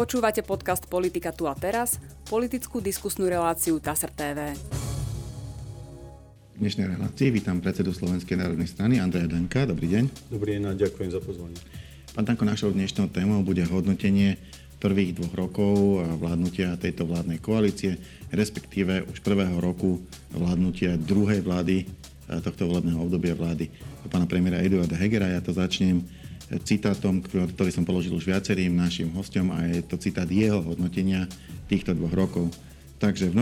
[0.00, 4.56] Počúvate podcast Politika tu a teraz, politickú diskusnú reláciu TASR TV.
[4.56, 9.68] V dnešnej relácii vítam predsedu Slovenskej národnej strany Andreja Danka.
[9.68, 10.32] Dobrý deň.
[10.32, 11.60] Dobrý deň a ďakujem za pozvanie.
[12.16, 14.40] Pán Danko, našou dnešnou témou bude hodnotenie
[14.80, 18.00] prvých dvoch rokov vládnutia tejto vládnej koalície,
[18.32, 20.00] respektíve už prvého roku
[20.32, 21.84] vládnutia druhej vlády
[22.40, 23.68] tohto volebného obdobia vlády
[24.08, 25.28] pána premiéra Eduarda Hegera.
[25.28, 26.00] Ja to začnem
[26.66, 31.30] citátom, ktorý som položil už viacerým našim hostom a je to citát jeho hodnotenia
[31.70, 32.50] týchto dvoch rokov.
[33.00, 33.36] Takže v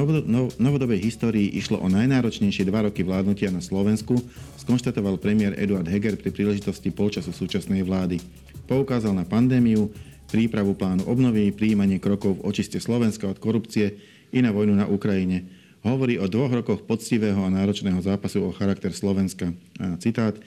[0.61, 4.15] novodobej histórii išlo o najnáročnejšie dva roky vládnutia na Slovensku,
[4.63, 8.23] skonštatoval premiér Eduard Heger pri príležitosti polčasu súčasnej vlády.
[8.71, 9.91] Poukázal na pandémiu,
[10.31, 13.99] prípravu plánu obnovy, príjmanie krokov v očiste Slovenska od korupcie
[14.31, 15.49] i na vojnu na Ukrajine.
[15.83, 19.51] Hovorí o dvoch rokoch poctivého a náročného zápasu o charakter Slovenska.
[19.81, 20.39] A citát.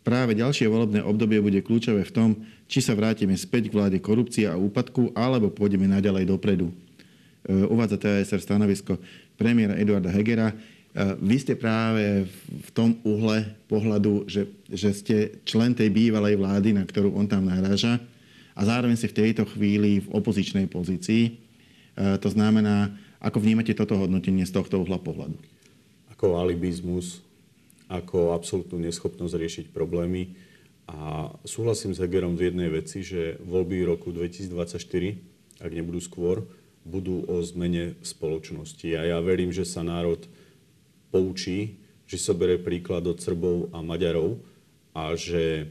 [0.00, 2.30] Práve ďalšie volebné obdobie bude kľúčové v tom,
[2.64, 6.72] či sa vrátime späť k vláde korupcie a úpadku, alebo pôjdeme naďalej dopredu.
[6.72, 6.74] E,
[7.68, 8.96] uvádza TSR stanovisko
[9.36, 10.52] premiéra Eduarda Hegera.
[10.52, 10.56] E,
[11.20, 16.88] vy ste práve v tom uhle pohľadu, že, že ste člen tej bývalej vlády, na
[16.88, 18.00] ktorú on tam naráža
[18.56, 21.24] a zároveň ste v tejto chvíli v opozičnej pozícii.
[21.28, 21.32] E,
[22.16, 25.36] to znamená, ako vnímate toto hodnotenie z tohto uhla pohľadu?
[26.12, 27.24] Ako alibizmus
[27.90, 30.38] ako absolútnu neschopnosť riešiť problémy.
[30.86, 34.78] A súhlasím s Hegerom v jednej veci, že voľby roku 2024,
[35.58, 36.46] ak nebudú skôr,
[36.86, 38.86] budú o zmene spoločnosti.
[38.94, 40.22] A ja verím, že sa národ
[41.10, 44.38] poučí, že sa bere príklad od Srbov a Maďarov
[44.94, 45.70] a že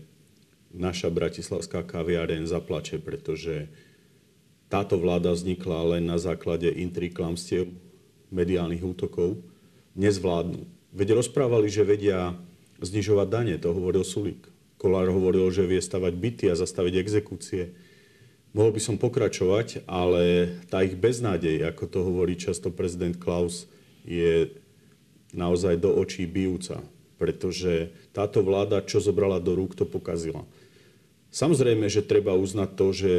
[0.72, 3.68] naša bratislavská kaviareň zaplače, pretože
[4.70, 7.74] táto vláda vznikla len na základe intrik, klamstiev,
[8.30, 9.42] mediálnych útokov.
[9.98, 12.34] Nezvládnu Veď rozprávali, že vedia
[12.82, 14.50] znižovať dane, to hovoril Sulík.
[14.80, 17.76] Kolár hovoril, že vie stavať byty a zastaviť exekúcie.
[18.56, 23.70] Mohol by som pokračovať, ale tá ich beznádej, ako to hovorí často prezident Klaus,
[24.08, 24.50] je
[25.36, 26.82] naozaj do očí bijúca,
[27.22, 30.42] pretože táto vláda, čo zobrala do rúk, to pokazila.
[31.30, 33.14] Samozrejme, že treba uznať to, že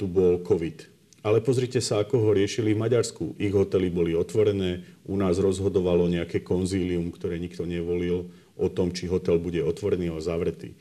[0.00, 0.95] tu bol COVID.
[1.26, 3.34] Ale pozrite sa, ako ho riešili v Maďarsku.
[3.42, 9.10] Ich hotely boli otvorené, u nás rozhodovalo nejaké konzílium, ktoré nikto nevolil o tom, či
[9.10, 10.78] hotel bude otvorený alebo zavretý.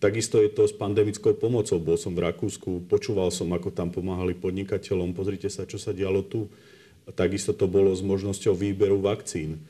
[0.00, 1.76] Takisto je to s pandemickou pomocou.
[1.76, 5.12] Bol som v Rakúsku, počúval som, ako tam pomáhali podnikateľom.
[5.12, 6.48] Pozrite sa, čo sa dialo tu.
[7.12, 9.68] Takisto to bolo s možnosťou výberu vakcín.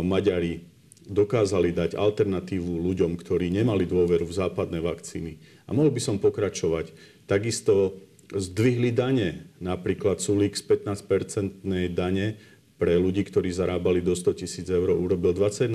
[0.00, 0.64] Maďari
[1.04, 5.36] dokázali dať alternatívu ľuďom, ktorí nemali dôveru v západné vakcíny.
[5.68, 6.96] A mohol by som pokračovať.
[7.28, 8.00] Takisto
[8.32, 9.46] zdvihli dane.
[9.62, 12.40] Napríklad Sulík z 15-percentnej dane
[12.76, 15.72] pre ľudí, ktorí zarábali do 100 tisíc eur, urobil 21%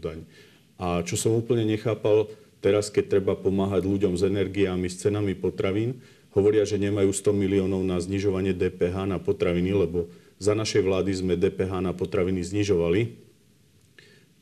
[0.00, 0.26] daň.
[0.80, 2.26] A čo som úplne nechápal,
[2.58, 6.02] teraz keď treba pomáhať ľuďom s energiami, s cenami potravín,
[6.34, 10.10] hovoria, že nemajú 100 miliónov na znižovanie DPH na potraviny, lebo
[10.42, 13.24] za našej vlády sme DPH na potraviny znižovali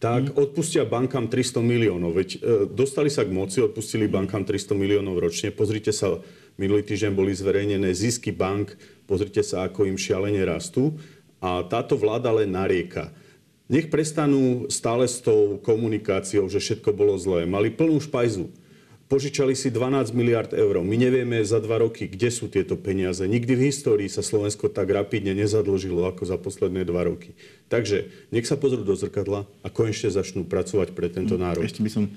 [0.03, 2.19] tak odpustia bankám 300 miliónov.
[2.19, 5.55] Veď e, dostali sa k moci, odpustili bankám 300 miliónov ročne.
[5.55, 6.19] Pozrite sa,
[6.61, 10.97] minulý týždeň boli zverejnené zisky bank, pozrite sa, ako im šialene rastú.
[11.43, 13.11] A táto vláda len narieka.
[13.67, 17.49] Nech prestanú stále s tou komunikáciou, že všetko bolo zlé.
[17.49, 18.53] Mali plnú špajzu.
[19.13, 20.81] Požičali si 12 miliard eur.
[20.81, 23.21] My nevieme za dva roky, kde sú tieto peniaze.
[23.25, 27.37] Nikdy v histórii sa Slovensko tak rapidne nezadlžilo ako za posledné dva roky.
[27.69, 31.65] Takže nech sa pozrú do zrkadla a konečne začnú pracovať pre tento hm, národ.
[31.65, 32.09] Ešte by som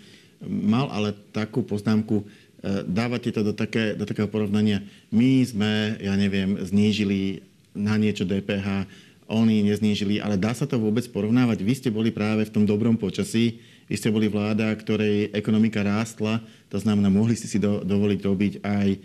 [0.43, 2.27] mal ale takú poznámku.
[2.63, 4.79] E, dávate to do, také, do takého porovnania.
[5.11, 7.43] My sme, ja neviem, znížili
[7.75, 8.87] na niečo DPH,
[9.25, 11.65] oni neznížili, ale dá sa to vôbec porovnávať?
[11.65, 13.57] Vy ste boli práve v tom dobrom počasí,
[13.89, 18.53] vy ste boli vláda, ktorej ekonomika rástla, to znamená, mohli ste si do, dovoliť robiť
[18.61, 18.99] aj e,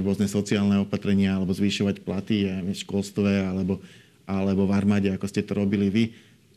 [0.00, 3.80] rôzne sociálne opatrenia alebo zvyšovať platy aj v školstve alebo,
[4.24, 6.04] alebo v armáde, ako ste to robili vy.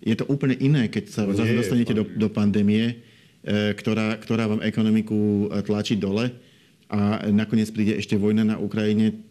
[0.03, 2.99] Je to úplne iné, keď sa zase dostanete do, do pandémie,
[3.45, 6.33] ktorá, ktorá vám ekonomiku e, tlačí dole
[6.87, 9.23] a nakoniec príde ešte vojna na Ukrajine.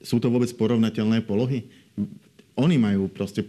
[0.00, 1.66] Sú to vôbec porovnateľné polohy?
[2.58, 3.46] Oni majú proste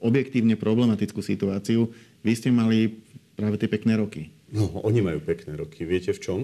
[0.00, 1.90] objektívne problematickú situáciu.
[2.22, 3.02] Vy ste mali
[3.34, 4.30] práve tie pekné roky.
[4.50, 5.82] No, oni majú pekné roky.
[5.82, 6.38] Viete v čom?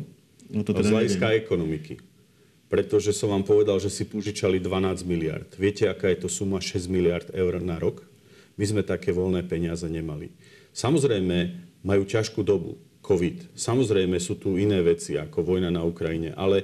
[0.50, 2.02] No to teda Z hľadiska ekonomiky.
[2.66, 5.48] Pretože som vám povedal, že si požičali 12 miliard.
[5.60, 8.04] Viete, aká je to suma 6 miliard eur na rok?
[8.56, 10.32] My sme také voľné peniaze nemali.
[10.72, 12.78] Samozrejme, majú ťažkú dobu.
[13.02, 13.58] COVID.
[13.58, 16.30] Samozrejme, sú tu iné veci, ako vojna na Ukrajine.
[16.38, 16.62] Ale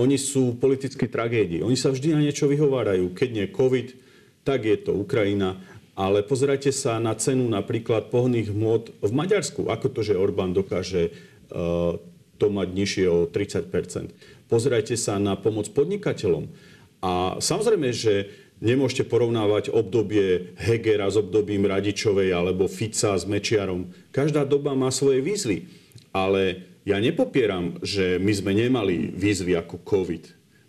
[0.00, 1.60] oni sú politické tragédie.
[1.60, 3.12] Oni sa vždy na niečo vyhovárajú.
[3.12, 3.88] Keď nie COVID,
[4.42, 5.60] tak je to Ukrajina.
[5.94, 9.70] Ale pozerajte sa na cenu napríklad pohných hmot v Maďarsku.
[9.70, 11.14] Ako to, že Orbán dokáže
[11.52, 11.94] uh,
[12.40, 13.70] to mať nižšie o 30%
[14.50, 16.50] Pozerajte sa na pomoc podnikateľom.
[17.04, 18.28] A samozrejme, že
[18.62, 23.90] nemôžete porovnávať obdobie Hegera s obdobím Radičovej alebo Fica s Mečiarom.
[24.14, 25.66] Každá doba má svoje výzvy.
[26.14, 30.24] Ale ja nepopieram, že my sme nemali výzvy ako COVID.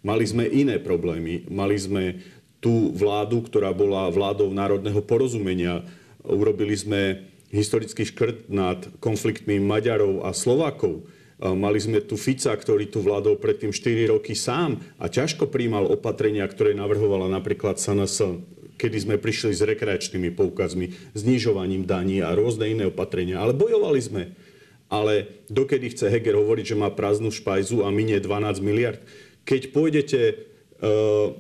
[0.06, 1.46] Mali sme iné problémy.
[1.50, 2.22] Mali sme
[2.64, 5.86] tú vládu, ktorá bola vládou národného porozumenia.
[6.26, 11.06] Urobili sme historický škrt nad konfliktmi Maďarov a Slovákov.
[11.36, 16.48] Mali sme tu Fica, ktorý tu vládol predtým 4 roky sám a ťažko príjmal opatrenia,
[16.48, 18.40] ktoré navrhovala napríklad SNS,
[18.80, 23.44] kedy sme prišli s rekreačnými poukazmi, znižovaním daní a rôzne iné opatrenia.
[23.44, 24.24] Ale bojovali sme.
[24.88, 29.02] Ale dokedy chce Heger hovoriť, že má prázdnu špajzu a minie 12 miliard?
[29.44, 30.20] Keď pôjdete
[30.80, 31.36] uh,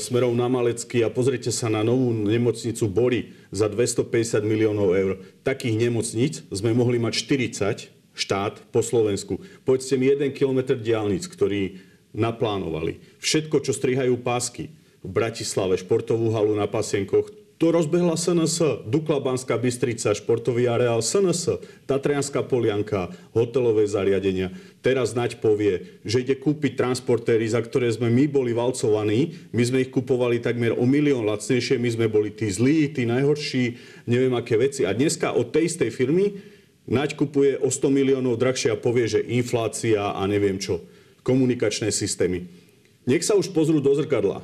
[0.00, 5.12] smerom na Malecky a pozrite sa na novú nemocnicu Bory, za 250 miliónov eur.
[5.42, 9.40] Takých nemocníc sme mohli mať 40 štát po Slovensku.
[9.64, 11.80] Povedzte mi jeden kilometr diálnic, ktorý
[12.12, 13.00] naplánovali.
[13.24, 14.68] Všetko, čo strihajú pásky
[15.00, 21.60] v Bratislave, športovú halu na Pasienkoch, to rozbehla SNS, Dukla Banská Bystrica, športový areál SNS,
[21.84, 24.48] Tatrianská polianka, hotelové zariadenia.
[24.80, 29.36] Teraz Naď povie, že ide kúpiť transportéry, za ktoré sme my boli valcovaní.
[29.52, 33.76] My sme ich kupovali takmer o milión lacnejšie, my sme boli tí zlí, tí najhorší,
[34.08, 34.88] neviem aké veci.
[34.88, 36.40] A dneska od tej istej firmy
[36.90, 40.82] Naď kupuje o 100 miliónov drahšie a povie, že inflácia a neviem čo.
[41.22, 42.50] Komunikačné systémy.
[43.06, 44.42] Nech sa už pozrú do zrkadla.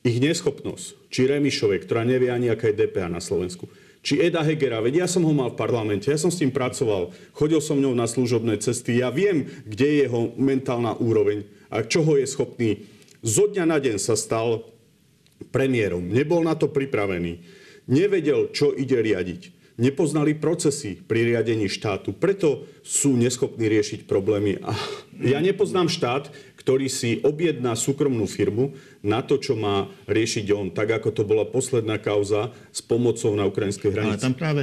[0.00, 3.68] Ich neschopnosť, či Remišovej, ktorá nevie ani, aká je DPH na Slovensku,
[4.06, 7.10] či Eda Hegera, veď ja som ho mal v parlamente, ja som s tým pracoval,
[7.34, 12.14] chodil som ňou na služobné cesty, ja viem, kde je jeho mentálna úroveň a čoho
[12.14, 12.86] je schopný.
[13.26, 14.62] Zo dňa na deň sa stal
[15.50, 17.42] premiérom, nebol na to pripravený,
[17.90, 24.60] nevedel, čo ide riadiť nepoznali procesy pri riadení štátu, preto sú neschopní riešiť problémy.
[24.64, 24.72] A
[25.20, 26.32] ja nepoznám štát,
[26.66, 28.74] ktorý si objedná súkromnú firmu
[29.04, 33.46] na to, čo má riešiť on, tak ako to bola posledná kauza s pomocou na
[33.46, 34.18] ukrajinskej hranici.
[34.18, 34.62] Ale tam práve,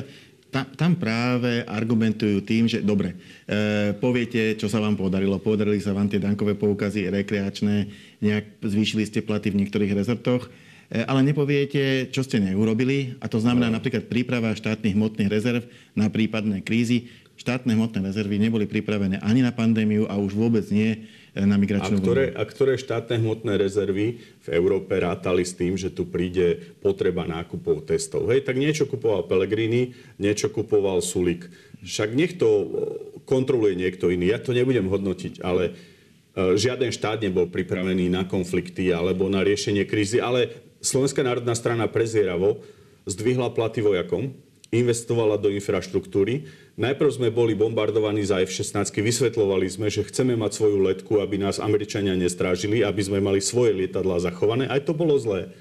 [0.51, 3.15] tam, tam práve argumentujú tým, že dobre,
[3.48, 5.39] e, poviete, čo sa vám podarilo.
[5.39, 7.88] Podarili sa vám tie dankové poukazy rekreačné,
[8.19, 10.51] nejak zvýšili ste platy v niektorých rezortoch,
[10.94, 13.18] ale nepoviete, čo ste neurobili.
[13.18, 13.81] A to znamená no.
[13.81, 15.66] napríklad príprava štátnych hmotných rezerv
[15.98, 17.10] na prípadné krízy.
[17.34, 22.01] Štátne hmotné rezervy neboli pripravené ani na pandémiu a už vôbec nie na migračnú a
[22.06, 27.25] ktoré, a ktoré štátne hmotné rezervy v Európe rátali s tým, že tu príde potreba
[27.25, 28.30] nákupov testov.
[28.30, 31.50] Hej, tak niečo kupoval Pellegrini, niečo kupoval Sulik.
[31.81, 32.69] Však nech to
[33.25, 34.30] kontroluje niekto iný.
[34.30, 35.74] Ja to nebudem hodnotiť, ale
[36.38, 41.88] e, žiaden štát nebol pripravený na konflikty alebo na riešenie krízy, ale Slovenská národná strana
[41.88, 42.59] prezieravo
[43.07, 44.35] zdvihla platy vojakom,
[44.68, 46.51] investovala do infraštruktúry.
[46.75, 51.63] Najprv sme boli bombardovaní za F-16, vysvetlovali sme, že chceme mať svoju letku, aby nás
[51.63, 54.68] Američania nestrážili, aby sme mali svoje lietadlá zachované.
[54.68, 55.56] Aj to bolo zlé.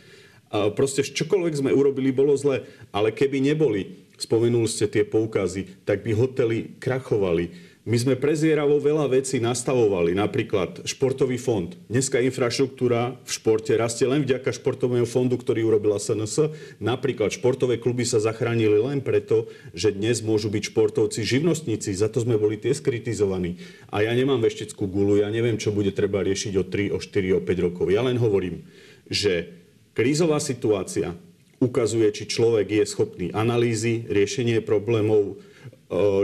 [0.74, 2.66] Proste čokoľvek sme urobili, bolo zlé.
[2.90, 9.10] Ale keby neboli, spomenuli ste tie poukazy, tak by hotely krachovali my sme prezieravo veľa
[9.10, 11.74] vecí nastavovali, napríklad športový fond.
[11.90, 16.54] Dneska infraštruktúra v športe rastie len vďaka športovému fondu, ktorý urobila SNS.
[16.78, 21.90] Napríklad športové kluby sa zachránili len preto, že dnes môžu byť športovci živnostníci.
[21.90, 23.58] Za to sme boli tie skritizovaní.
[23.90, 27.38] A ja nemám veštickú gulu, ja neviem, čo bude treba riešiť o 3, o 4,
[27.38, 27.90] o 5 rokov.
[27.90, 28.62] Ja len hovorím,
[29.10, 29.50] že
[29.98, 31.18] krízová situácia
[31.58, 35.42] ukazuje, či človek je schopný analýzy, riešenie problémov,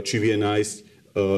[0.06, 0.86] či vie nájsť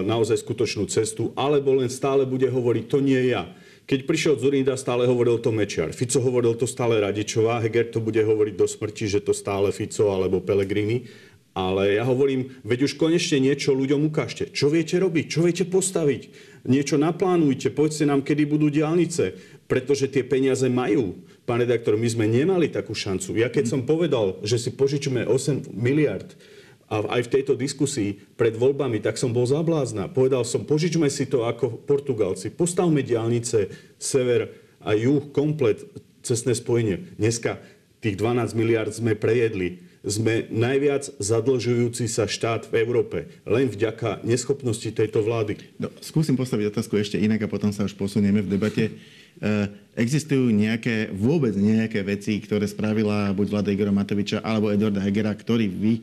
[0.04, 3.48] naozaj skutočnú cestu, alebo len stále bude hovoriť, to nie ja.
[3.90, 5.90] Keď prišiel Zurinda, stále hovoril to Mečiar.
[5.90, 10.14] Fico hovoril to stále Radičová, Heger to bude hovoriť do smrti, že to stále Fico
[10.14, 11.10] alebo Pelegrini.
[11.50, 14.54] Ale ja hovorím, veď už konečne niečo ľuďom ukážte.
[14.54, 15.24] Čo viete robiť?
[15.26, 16.22] Čo viete postaviť?
[16.70, 19.34] Niečo naplánujte, povedzte nám, kedy budú diálnice.
[19.66, 21.18] Pretože tie peniaze majú.
[21.42, 23.34] Pán redaktor, my sme nemali takú šancu.
[23.42, 26.30] Ja keď som povedal, že si požičme 8 miliard,
[26.90, 30.10] a aj v tejto diskusii pred voľbami, tak som bol zablázna.
[30.10, 34.50] Povedal som, požičme si to ako Portugalci, postavme diálnice, sever
[34.82, 35.86] a juh, komplet
[36.26, 37.14] cestné spojenie.
[37.14, 37.62] Dneska
[38.02, 39.86] tých 12 miliard sme prejedli.
[40.00, 43.28] Sme najviac zadlžujúci sa štát v Európe.
[43.44, 45.60] Len vďaka neschopnosti tejto vlády.
[45.76, 48.84] No, skúsim postaviť otázku ešte inak a potom sa už posunieme v debate.
[48.88, 48.92] E,
[50.00, 55.68] existujú nejaké, vôbec nejaké veci, ktoré spravila buď vláda Igora Matoviča alebo Eduarda Hegera, ktorý
[55.68, 56.00] vy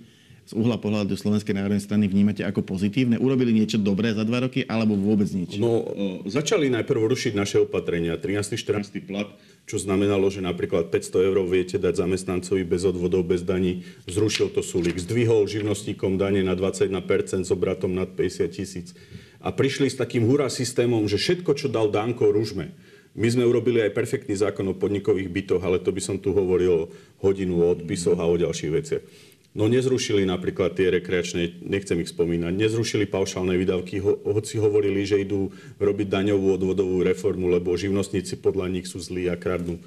[0.48, 3.20] z uhla pohľadu Slovenskej národnej strany vnímate ako pozitívne?
[3.20, 5.60] Urobili niečo dobré za dva roky alebo vôbec nič?
[5.60, 5.84] No,
[6.24, 8.16] začali najprv rušiť naše opatrenia.
[8.16, 8.56] 13.
[8.56, 9.04] 14.
[9.04, 9.28] plat,
[9.68, 13.84] čo znamenalo, že napríklad 500 eur viete dať zamestnancovi bez odvodov, bez daní.
[14.08, 14.96] Zrušil to Sulik.
[14.96, 18.96] Zdvihol živnostníkom dane na 21% s obratom nad 50 tisíc.
[19.44, 22.72] A prišli s takým hurá systémom, že všetko, čo dal Danko, ružme.
[23.18, 26.94] My sme urobili aj perfektný zákon o podnikových bytoch, ale to by som tu hovoril
[27.18, 29.04] hodinu o odpisoch a o ďalších veciach.
[29.58, 35.26] No nezrušili napríklad tie rekreačné, nechcem ich spomínať, nezrušili paušálne výdavky, ho, hoci hovorili, že
[35.26, 35.50] idú
[35.82, 39.82] robiť daňovú odvodovú reformu, lebo živnostníci podľa nich sú zlí a kradnú.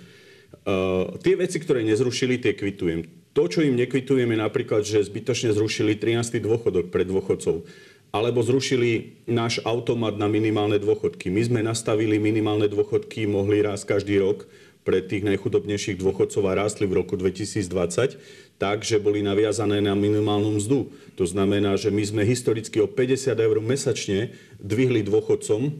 [0.66, 3.06] Uh, tie veci, ktoré nezrušili, tie kvitujem.
[3.30, 6.42] To, čo im nekvitujem, je napríklad, že zbytočne zrušili 13.
[6.42, 7.62] dôchodok pre dôchodcov
[8.10, 11.30] alebo zrušili náš automat na minimálne dôchodky.
[11.30, 16.88] My sme nastavili minimálne dôchodky, mohli raz každý rok pre tých najchudobnejších dôchodcov a rástli
[16.88, 18.16] v roku 2020
[18.60, 20.92] tak, že boli naviazané na minimálnu mzdu.
[21.16, 25.72] To znamená, že my sme historicky o 50 eur mesačne dvihli dôchodcom e,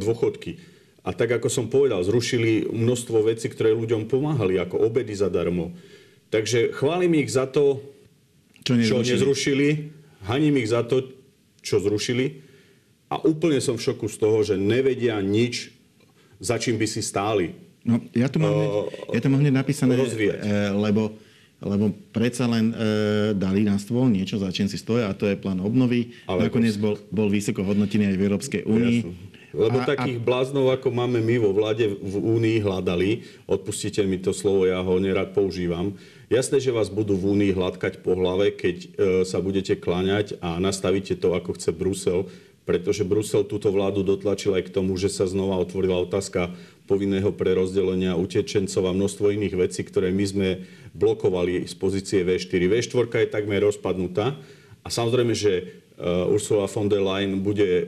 [0.00, 0.56] dôchodky.
[1.04, 5.76] A tak, ako som povedal, zrušili množstvo vecí, ktoré ľuďom pomáhali, ako obedy zadarmo.
[6.32, 7.84] Takže chválim ich za to,
[8.64, 8.88] čo nezrušili.
[8.88, 9.68] čo nezrušili,
[10.24, 11.04] haním ich za to,
[11.60, 12.44] čo zrušili.
[13.12, 15.72] A úplne som v šoku z toho, že nevedia nič,
[16.40, 17.69] za čím by si stáli.
[17.80, 18.70] No, ja to mám, hneď,
[19.16, 20.40] ja to mám hneď napísané, rozvíjať.
[20.76, 21.16] lebo
[21.60, 22.74] lebo predsa len e,
[23.36, 26.16] dali na stôl niečo, za čím si stoja, a to je plán obnovy.
[26.24, 28.98] Ale Nakoniec bol, bol vysoko hodnotený aj v Európskej únii.
[29.52, 30.24] Lebo a, takých a...
[30.24, 34.94] bláznov, ako máme my vo vláde v Únii hľadali, odpustite mi to slovo, ja ho
[35.02, 35.98] nerad používam,
[36.30, 38.88] jasné, že vás budú v Únii hladkať po hlave, keď e,
[39.26, 42.30] sa budete kláňať a nastavíte to, ako chce Brusel,
[42.62, 46.54] pretože Brusel túto vládu dotlačil aj k tomu, že sa znova otvorila otázka
[46.90, 50.48] povinného prerozdelenia utečencov a množstvo iných vecí, ktoré my sme
[50.90, 52.66] blokovali z pozície V4.
[52.66, 54.34] V4 je takmer rozpadnutá
[54.82, 57.86] a samozrejme, že eh, Ursula von der Leyen bude eh,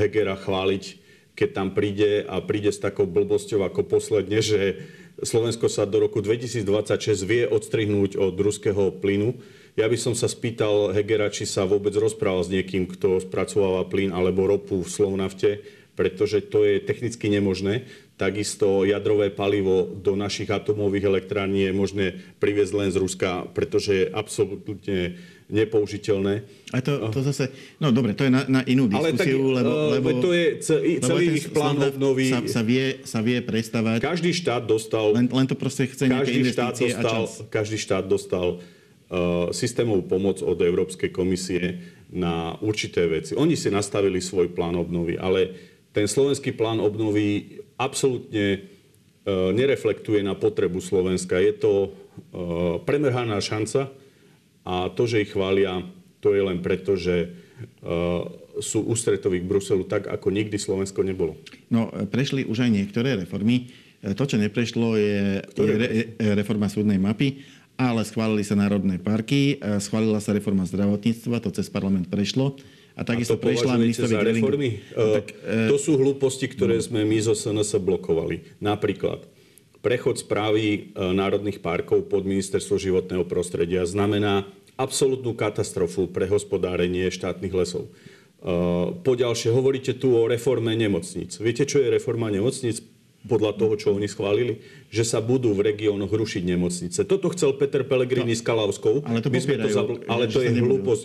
[0.00, 0.84] Hegera chváliť,
[1.36, 4.80] keď tam príde a príde s takou blbosťou ako posledne, že
[5.20, 6.64] Slovensko sa do roku 2026
[7.28, 9.36] vie odstrihnúť od ruského plynu.
[9.76, 14.16] Ja by som sa spýtal Hegera, či sa vôbec rozprával s niekým, kto spracováva plyn
[14.16, 15.60] alebo ropu v Slovnafte,
[15.92, 17.84] pretože to je technicky nemožné.
[18.20, 24.04] Takisto jadrové palivo do našich atomových elektrární je možné priviesť len z Ruska, pretože je
[24.12, 25.16] absolútne
[25.48, 26.44] nepoužiteľné.
[26.76, 27.48] A to, to zase,
[27.80, 30.46] no dobre, to je na, na inú diskusiu, Ale tak, lebo, lebo, to je
[31.00, 32.28] celý, ich plán obnovy.
[32.28, 34.04] Sa, sa, vie, sa vie prestavať.
[34.04, 35.16] Každý štát dostal...
[35.16, 37.20] Len, len to proste chce každý nejaké štát dostal.
[37.48, 41.80] Každý štát dostal uh, systémovú pomoc od Európskej komisie
[42.12, 43.32] na určité veci.
[43.32, 45.56] Oni si nastavili svoj plán obnovy, ale
[45.90, 48.58] ten slovenský plán obnovy absolútne e,
[49.56, 51.40] nereflektuje na potrebu Slovenska.
[51.40, 51.88] Je to e,
[52.84, 53.88] premrhaná šanca
[54.68, 55.80] a to, že ich chvália,
[56.20, 57.28] to je len preto, že e,
[58.60, 61.40] sú ústretoví k Bruselu tak, ako nikdy Slovensko nebolo.
[61.72, 63.72] No, prešli už aj niektoré reformy.
[64.00, 65.88] To, čo neprešlo, je, je re,
[66.36, 67.44] reforma súdnej mapy,
[67.76, 72.56] ale schválili sa národné parky, schválila sa reforma zdravotníctva, to cez parlament prešlo.
[72.98, 74.68] A takisto a prešla ministrovi za reformy?
[74.92, 76.84] Uh, tak, uh, to sú hlúposti, ktoré no.
[76.84, 78.58] sme my zo SNS blokovali.
[78.58, 79.24] Napríklad,
[79.80, 84.44] prechod správy uh, národných parkov pod ministerstvo životného prostredia znamená
[84.80, 87.88] absolútnu katastrofu pre hospodárenie štátnych lesov.
[88.40, 91.36] Uh, poďalšie, hovoríte tu o reforme nemocníc.
[91.36, 92.80] Viete, čo je reforma nemocníc?
[93.20, 97.04] podľa toho, čo oni schválili, že sa budú v regiónoch rušiť nemocnice.
[97.04, 99.04] Toto chcel Peter Pellegrini no, s Kalavskou.
[99.04, 101.04] Ale to, to zabl- ale to je hlúposť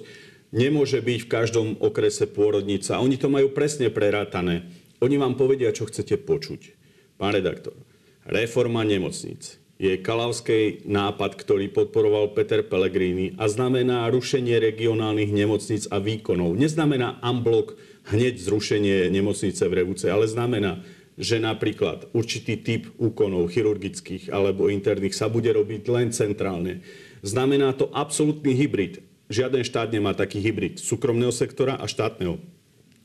[0.56, 2.96] nemôže byť v každom okrese pôrodnica.
[2.98, 4.72] Oni to majú presne prerátané.
[5.04, 6.72] Oni vám povedia, čo chcete počuť.
[7.20, 7.76] Pán redaktor,
[8.24, 16.00] reforma nemocníc je kalavskej nápad, ktorý podporoval Peter Pellegrini a znamená rušenie regionálnych nemocníc a
[16.00, 16.56] výkonov.
[16.56, 17.76] Neznamená amblok
[18.08, 20.80] hneď zrušenie nemocnice v Revúce, ale znamená,
[21.20, 26.84] že napríklad určitý typ úkonov chirurgických alebo interných sa bude robiť len centrálne.
[27.20, 32.38] Znamená to absolútny hybrid žiaden štát nemá taký hybrid súkromného sektora a štátneho.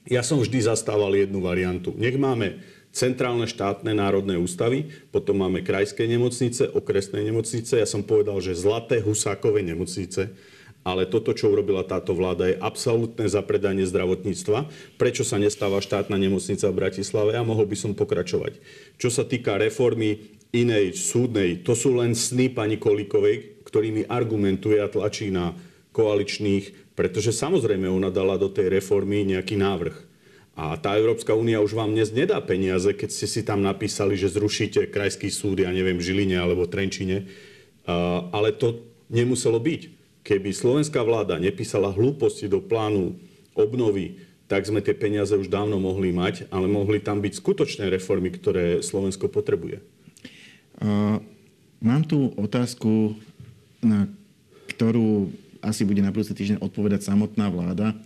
[0.09, 1.93] Ja som vždy zastával jednu variantu.
[1.97, 7.79] Nech máme centrálne štátne národné ústavy, potom máme krajské nemocnice, okresné nemocnice.
[7.79, 10.35] Ja som povedal, že zlaté husákové nemocnice,
[10.81, 14.67] ale toto, čo urobila táto vláda, je absolútne zapredanie zdravotníctva.
[14.97, 17.37] Prečo sa nestáva štátna nemocnica v Bratislave?
[17.37, 18.57] A mohol by som pokračovať.
[18.97, 24.89] Čo sa týka reformy inej súdnej, to sú len sny pani Kolíkovej, ktorými argumentuje a
[24.91, 25.53] tlačí na
[25.91, 29.97] koaličných, pretože samozrejme ona dala do tej reformy nejaký návrh.
[30.61, 34.29] A tá Európska únia už vám dnes nedá peniaze, keď ste si tam napísali, že
[34.29, 37.25] zrušíte krajský súd, ja neviem, v Žiline alebo Trenčine.
[38.29, 39.83] Ale to nemuselo byť.
[40.21, 43.17] Keby slovenská vláda nepísala hlúposti do plánu
[43.57, 44.21] obnovy,
[44.53, 48.85] tak sme tie peniaze už dávno mohli mať, ale mohli tam byť skutočné reformy, ktoré
[48.85, 49.81] Slovensko potrebuje.
[50.77, 51.25] Uh,
[51.81, 53.17] mám tu otázku,
[53.81, 54.11] na
[54.77, 57.97] ktorú asi bude na budúci týždeň odpovedať samotná vláda.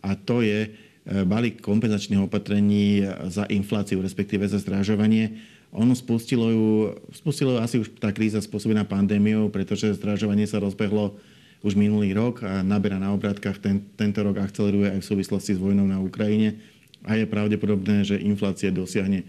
[0.00, 0.72] A to je,
[1.06, 5.38] balík kompenzačných opatrení za infláciu, respektíve za zdražovanie.
[5.70, 6.66] Ono spustilo ju,
[7.14, 11.14] spustilo ju asi už tá kríza spôsobená pandémiou, pretože zdražovanie sa rozbehlo
[11.62, 13.58] už minulý rok a naberá na obrátkach.
[13.58, 16.58] Ten, tento rok akceleruje aj v súvislosti s vojnou na Ukrajine
[17.06, 19.22] a je pravdepodobné, že inflácia dosiahne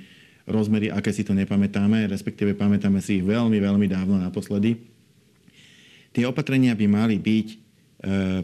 [0.47, 4.97] rozmery, aké si to nepamätáme, respektíve pamätáme si ich veľmi, veľmi dávno naposledy.
[6.17, 7.55] Tie opatrenia by mali byť e,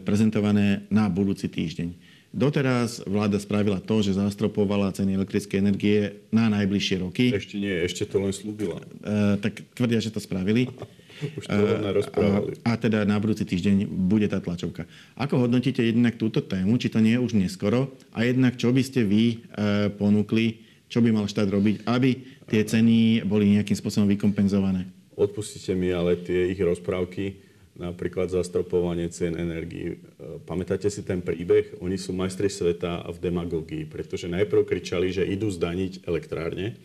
[0.06, 1.90] prezentované na budúci týždeň.
[2.30, 7.34] Doteraz vláda spravila to, že zastropovala ceny elektrickej energie na najbližšie roky.
[7.34, 8.78] Ešte nie, ešte to len slúbila.
[8.78, 10.70] E, tak tvrdia, že to spravili.
[11.38, 12.62] Už to rovna rozprávali.
[12.62, 14.86] A, a teda na budúci týždeň bude tá tlačovka.
[15.18, 17.90] Ako hodnotíte jednak túto tému, či to nie je už neskoro?
[18.14, 22.62] A jednak, čo by ste vy e, ponúkli, čo by mal štát robiť, aby tie
[22.62, 24.86] ceny boli nejakým spôsobom vykompenzované?
[25.18, 27.43] Odpustite mi, ale tie ich rozprávky
[27.74, 29.98] napríklad zastropovanie cien energií.
[29.98, 31.78] E, pamätáte si ten príbeh?
[31.82, 36.78] Oni sú majstri sveta v demagógii, pretože najprv kričali, že idú zdaniť elektrárne,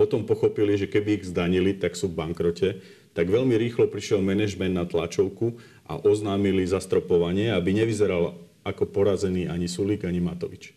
[0.00, 2.80] potom pochopili, že keby ich zdanili, tak sú v bankrote,
[3.12, 9.68] tak veľmi rýchlo prišiel manažment na tlačovku a oznámili zastropovanie, aby nevyzeral ako porazený ani
[9.68, 10.72] Sulík, ani Matovič.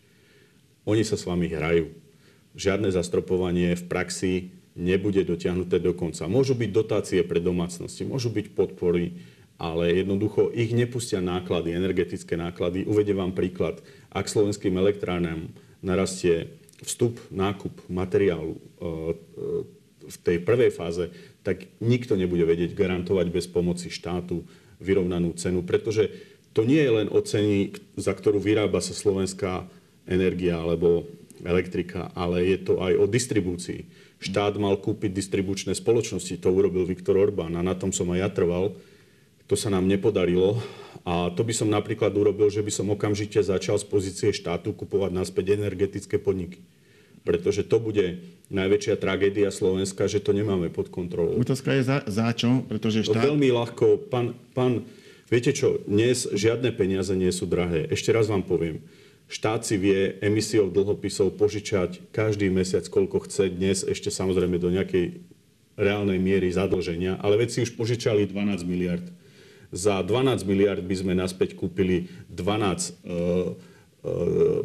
[0.84, 1.88] Oni sa s vami hrajú.
[2.52, 4.32] Žiadne zastropovanie v praxi
[4.76, 6.26] nebude dotiahnuté do konca.
[6.28, 9.14] Môžu byť dotácie pre domácnosti, môžu byť podpory,
[9.58, 12.84] ale jednoducho ich nepustia náklady, energetické náklady.
[12.84, 13.78] Uvedem vám príklad.
[14.10, 16.50] Ak slovenským elektrárnam narastie
[16.82, 18.92] vstup, nákup materiálu e, e,
[20.04, 21.08] v tej prvej fáze,
[21.46, 24.44] tak nikto nebude vedieť garantovať bez pomoci štátu
[24.82, 26.10] vyrovnanú cenu, pretože
[26.54, 29.66] to nie je len o ceni, za ktorú vyrába sa slovenská
[30.06, 31.08] energia alebo
[31.42, 33.86] elektrika, ale je to aj o distribúcii.
[34.22, 38.28] Štát mal kúpiť distribučné spoločnosti, to urobil Viktor Orbán a na tom som aj ja
[38.30, 38.76] trval
[39.46, 40.60] to sa nám nepodarilo
[41.04, 45.12] a to by som napríklad urobil, že by som okamžite začal z pozície štátu kupovať
[45.12, 46.64] naspäť energetické podniky.
[47.24, 48.20] Pretože to bude
[48.52, 51.40] najväčšia tragédia Slovenska, že to nemáme pod kontrolou.
[51.40, 52.64] Otázka je za, za čo?
[52.68, 53.24] Pretože no štát...
[53.32, 54.08] Veľmi ľahko.
[54.12, 54.84] Pán, pán,
[55.28, 57.88] viete čo, dnes žiadne peniaze nie sú drahé.
[57.88, 58.84] Ešte raz vám poviem.
[59.24, 63.48] Štát si vie emisiou dlhopisov požičať každý mesiac, koľko chce.
[63.48, 65.24] Dnes ešte samozrejme do nejakej
[65.80, 69.04] reálnej miery zadlženia, ale veci už požičali 12 miliard
[69.74, 73.20] za 12 miliard by sme naspäť kúpili 12 e, e,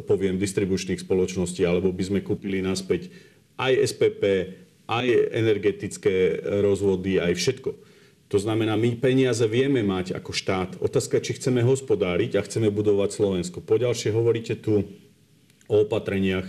[0.06, 3.10] poviem, distribučných spoločností, alebo by sme kúpili naspäť
[3.58, 4.22] aj SPP,
[4.86, 7.70] aj energetické rozvody, aj všetko.
[8.30, 10.70] To znamená, my peniaze vieme mať ako štát.
[10.78, 13.58] Otázka, či chceme hospodáriť a chceme budovať Slovensko.
[13.58, 14.86] Poďalšie hovoríte tu
[15.66, 16.46] o opatreniach.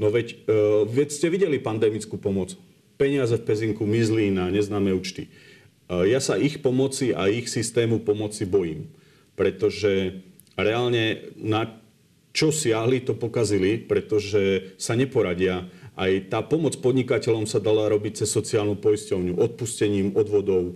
[0.00, 0.56] No veď, e,
[0.88, 2.56] veď ste videli pandemickú pomoc.
[2.96, 5.28] Peniaze v pezinku mizlí na neznáme účty.
[5.88, 8.92] Ja sa ich pomoci a ich systému pomoci bojím,
[9.32, 10.20] pretože
[10.52, 11.80] reálne na
[12.36, 15.66] čo siahli, to pokazili, pretože sa neporadia.
[15.98, 20.72] Aj tá pomoc podnikateľom sa dala robiť cez sociálnu poisťovňu, odpustením odvodov, e,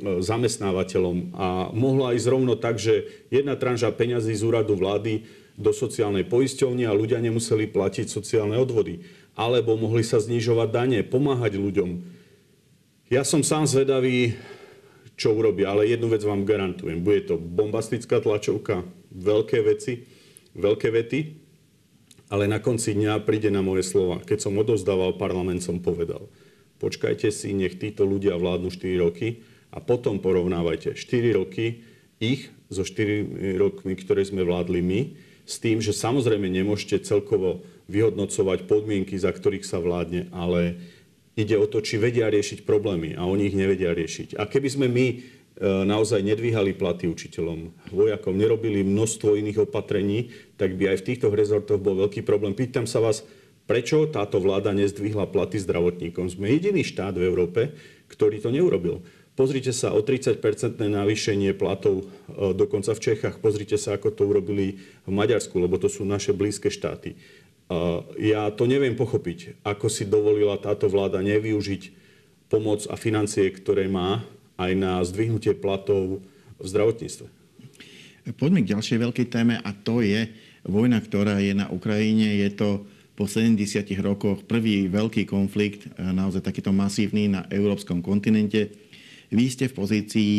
[0.00, 1.36] zamestnávateľom.
[1.36, 5.28] A mohla ísť rovno tak, že jedna tranža peňazí z úradu vlády
[5.60, 9.04] do sociálnej poisťovne a ľudia nemuseli platiť sociálne odvody.
[9.36, 11.90] Alebo mohli sa znižovať dane, pomáhať ľuďom.
[13.12, 14.32] Ja som sám zvedavý,
[15.12, 17.04] čo urobí, ale jednu vec vám garantujem.
[17.04, 18.80] Bude to bombastická tlačovka,
[19.12, 20.08] veľké veci,
[20.56, 21.20] veľké vety,
[22.32, 24.24] ale na konci dňa príde na moje slova.
[24.24, 26.32] Keď som odovzdával parlament, som povedal,
[26.80, 31.84] počkajte si, nech títo ľudia vládnu 4 roky a potom porovnávajte 4 roky
[32.24, 35.00] ich so 4 rokmi, ktoré sme vládli my,
[35.44, 40.80] s tým, že samozrejme nemôžete celkovo vyhodnocovať podmienky, za ktorých sa vládne, ale
[41.34, 44.38] Ide o to, či vedia riešiť problémy a oni ich nevedia riešiť.
[44.38, 45.14] A keby sme my e,
[45.82, 51.82] naozaj nedvíhali platy učiteľom, vojakom, nerobili množstvo iných opatrení, tak by aj v týchto rezortoch
[51.82, 52.54] bol veľký problém.
[52.54, 53.26] Pýtam sa vás,
[53.66, 56.30] prečo táto vláda nezdvihla platy zdravotníkom?
[56.30, 57.74] Sme jediný štát v Európe,
[58.06, 59.02] ktorý to neurobil.
[59.34, 63.42] Pozrite sa o 30-percentné navýšenie platov e, dokonca v Čechách.
[63.42, 67.18] Pozrite sa, ako to urobili v Maďarsku, lebo to sú naše blízke štáty.
[68.20, 71.82] Ja to neviem pochopiť, ako si dovolila táto vláda nevyužiť
[72.52, 74.20] pomoc a financie, ktoré má
[74.60, 76.20] aj na zdvihnutie platov
[76.60, 77.26] v zdravotníctve.
[78.36, 80.28] Poďme k ďalšej veľkej téme a to je
[80.64, 82.40] vojna, ktorá je na Ukrajine.
[82.40, 88.72] Je to po 70 rokoch prvý veľký konflikt, naozaj takýto masívny na európskom kontinente.
[89.32, 90.34] Vy ste v pozícii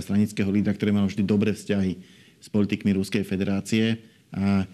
[0.00, 1.92] stranického lídra, ktorý mal vždy dobré vzťahy
[2.40, 4.00] s politikmi Ruskej federácie.
[4.30, 4.64] A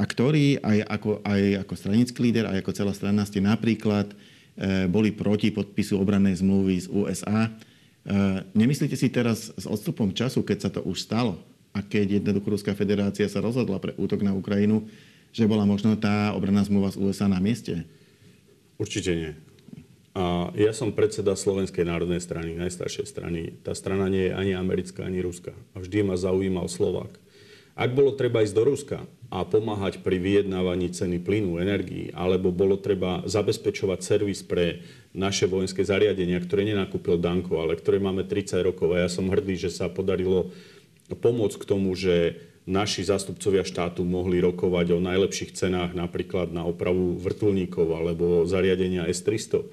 [0.00, 4.88] a ktorí aj ako, aj ako stranický líder, aj ako celá strana ste napríklad e,
[4.88, 7.44] boli proti podpisu obrannej zmluvy z USA.
[7.44, 7.50] E,
[8.56, 11.36] nemyslíte si teraz s odstupom času, keď sa to už stalo
[11.76, 14.88] a keď jednoducho Ruská federácia sa rozhodla pre útok na Ukrajinu,
[15.36, 17.84] že bola možno tá obranná zmluva z USA na mieste?
[18.80, 19.32] Určite nie.
[20.16, 23.54] A ja som predseda Slovenskej národnej strany, najstaršej strany.
[23.62, 25.54] Tá strana nie je ani americká, ani ruská.
[25.76, 27.14] A vždy ma zaujímal Slovák.
[27.80, 32.76] Ak bolo treba ísť do Ruska a pomáhať pri vyjednávaní ceny plynu, energii, alebo bolo
[32.76, 34.84] treba zabezpečovať servis pre
[35.16, 38.92] naše vojenské zariadenia, ktoré nenakúpil Danko, ale ktoré máme 30 rokov.
[38.92, 40.52] A ja som hrdý, že sa podarilo
[41.08, 42.36] pomôcť k tomu, že
[42.68, 49.64] naši zástupcovia štátu mohli rokovať o najlepších cenách napríklad na opravu vrtulníkov alebo zariadenia S-300.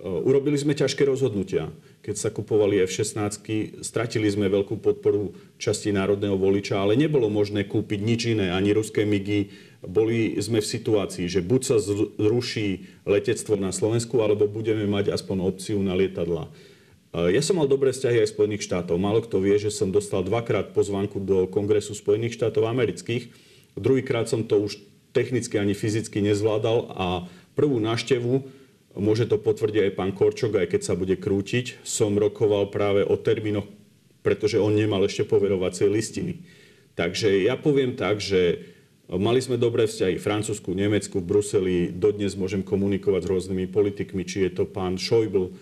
[0.00, 1.68] Urobili sme ťažké rozhodnutia.
[2.06, 3.42] Keď sa kupovali F-16,
[3.82, 9.02] stratili sme veľkú podporu časti národného voliča, ale nebolo možné kúpiť nič iné, ani ruské
[9.02, 9.50] migy.
[9.82, 15.50] Boli sme v situácii, že buď sa zruší letectvo na Slovensku, alebo budeme mať aspoň
[15.50, 16.46] opciu na lietadla.
[17.10, 19.02] Ja som mal dobré vzťahy aj Spojených štátov.
[19.02, 23.34] Málo kto vie, že som dostal dvakrát pozvanku do Kongresu Spojených štátov amerických.
[23.74, 24.78] Druhýkrát som to už
[25.10, 27.06] technicky ani fyzicky nezvládal a
[27.58, 28.46] prvú návštevu,
[28.96, 33.14] môže to potvrdiť aj pán Korčok, aj keď sa bude krútiť, som rokoval práve o
[33.20, 33.68] termínoch,
[34.24, 36.42] pretože on nemal ešte poverovacie listiny.
[36.96, 38.72] Takže ja poviem tak, že
[39.06, 41.94] Mali sme dobré vzťahy v Francúzsku, Nemecku, v Bruseli.
[41.94, 45.54] Dodnes môžem komunikovať s rôznymi politikmi, či je to pán Schäuble,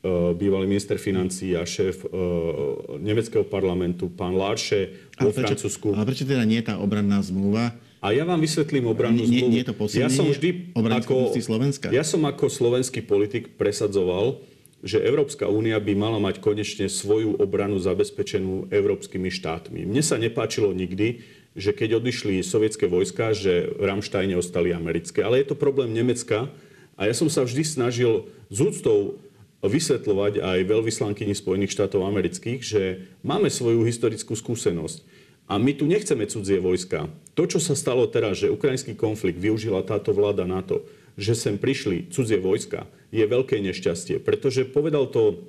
[0.00, 5.92] Eh, bývalý minister financí a šéf uh, nemeckého parlamentu, pán Larše vo Francúzsku.
[5.92, 7.76] Ale prečo teda nie je tá obranná zmluva?
[8.00, 9.52] A ja vám vysvetlím obrannú nie, zmluvu.
[9.52, 11.92] Nie je to ja som vždy ako, Slovenska?
[11.92, 14.40] Ja som ako slovenský politik presadzoval,
[14.80, 19.84] že Európska únia by mala mať konečne svoju obranu zabezpečenú európskymi štátmi.
[19.84, 21.20] Mne sa nepáčilo nikdy,
[21.52, 25.20] že keď odišli sovietské vojska, že v Ramštajne ostali americké.
[25.20, 26.48] Ale je to problém Nemecka
[26.96, 29.20] a ja som sa vždy snažil z úctou
[29.60, 32.82] vysvetľovať aj veľvyslankyni Spojených štátov amerických, že
[33.20, 35.19] máme svoju historickú skúsenosť.
[35.50, 37.10] A my tu nechceme cudzie vojska.
[37.34, 40.86] To, čo sa stalo teraz, že ukrajinský konflikt využila táto vláda na to,
[41.18, 44.22] že sem prišli cudzie vojska, je veľké nešťastie.
[44.22, 45.42] Pretože povedal to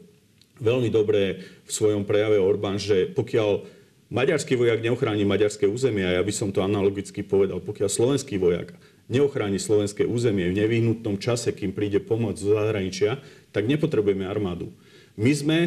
[0.57, 3.61] veľmi dobre v svojom prejave Orbán, že pokiaľ
[4.09, 8.73] maďarský vojak neochráni maďarské územie, a ja by som to analogicky povedal, pokiaľ slovenský vojak
[9.05, 13.21] neochráni slovenské územie v nevyhnutnom čase, kým príde pomoc zo zahraničia,
[13.53, 14.73] tak nepotrebujeme armádu.
[15.13, 15.57] My sme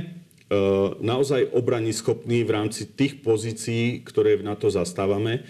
[1.01, 5.47] naozaj obrani schopní v rámci tých pozícií, ktoré v NATO zastávame.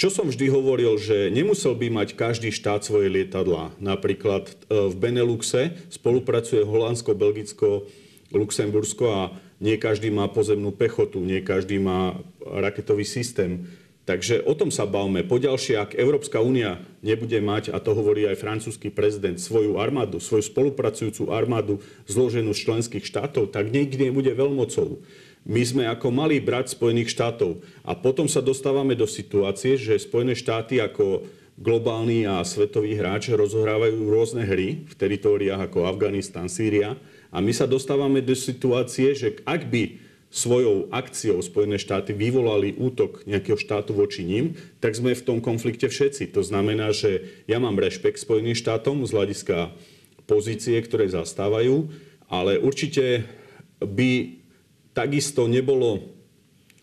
[0.00, 3.70] Čo som vždy hovoril, že nemusel by mať každý štát svoje lietadlá.
[3.78, 4.54] Napríklad e,
[4.90, 7.86] v Beneluxe spolupracuje Holandsko, Belgicko,
[8.32, 9.22] Luxembursko a
[9.62, 13.68] nie každý má pozemnú pechotu, nie každý má raketový systém.
[14.02, 15.22] Takže o tom sa bavme.
[15.22, 20.42] Poďalšie, ak Európska únia nebude mať, a to hovorí aj francúzsky prezident, svoju armádu, svoju
[20.42, 21.78] spolupracujúcu armádu
[22.10, 24.98] zloženú z členských štátov, tak nikdy nebude veľmocou.
[25.46, 27.62] My sme ako malý brat Spojených štátov.
[27.86, 31.26] A potom sa dostávame do situácie, že Spojené štáty ako
[31.58, 36.98] globálny a svetový hráč rozohrávajú rôzne hry v teritóriách ako Afganistan, Sýria.
[37.30, 39.82] A my sa dostávame do situácie, že ak by
[40.32, 45.92] svojou akciou Spojené štáty vyvolali útok nejakého štátu voči ním, tak sme v tom konflikte
[45.92, 46.32] všetci.
[46.32, 49.76] To znamená, že ja mám rešpekt Spojeným štátom z hľadiska
[50.24, 51.92] pozície, ktoré zastávajú,
[52.32, 53.28] ale určite
[53.84, 54.40] by
[54.96, 56.16] takisto nebolo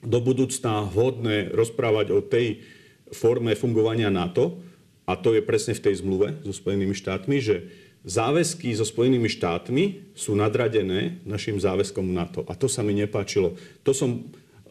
[0.05, 2.61] do budúcna vhodné rozprávať o tej
[3.09, 4.61] forme fungovania NATO,
[5.09, 7.65] a to je presne v tej zmluve so Spojenými štátmi, že
[8.03, 12.47] záväzky so Spojenými štátmi sú nadradené našim záväzkom NATO.
[12.47, 13.59] A to sa mi nepáčilo.
[13.83, 14.21] To som e,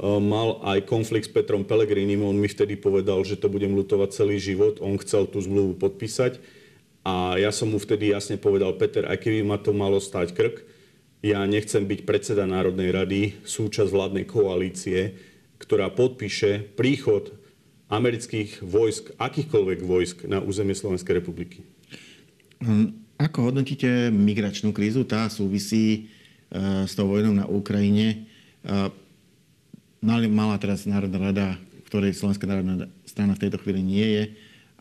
[0.05, 2.25] mal aj konflikt s Petrom Pelegrinim.
[2.25, 4.81] On mi vtedy povedal, že to budem lutovať celý život.
[4.81, 6.41] On chcel tú zmluvu podpísať.
[7.09, 10.57] A ja som mu vtedy jasne povedal, Peter, aj keby ma to malo stať krk,
[11.19, 15.19] ja nechcem byť predseda Národnej rady, súčasť vládnej koalície,
[15.59, 17.35] ktorá podpíše príchod
[17.91, 21.65] amerických vojsk, akýchkoľvek vojsk na územie Slovenskej republiky.
[22.63, 25.03] Hm, ako hodnotíte migračnú krízu?
[25.03, 26.07] Tá súvisí
[26.55, 28.31] e, s tou vojnou na Ukrajine.
[28.63, 28.87] E,
[30.31, 31.47] mala teraz Národná rada,
[31.91, 34.25] ktorej Slovenská národná strana v tejto chvíli nie je,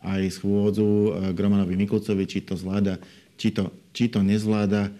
[0.05, 3.01] aj schôdzu e, Gromanovi Mikulcovi, či to zvláda,
[3.41, 4.93] či to, či to nezvláda.